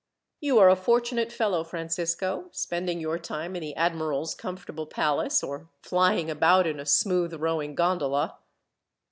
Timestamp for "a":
0.71-0.75, 6.79-6.87